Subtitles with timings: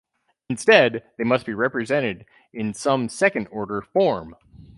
[0.49, 4.35] Instead, they must be represented in some second-order form.